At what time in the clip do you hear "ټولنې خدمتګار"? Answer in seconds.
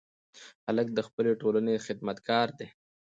1.41-2.47